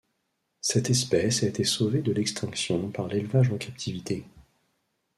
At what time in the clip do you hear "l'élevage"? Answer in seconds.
3.07-3.51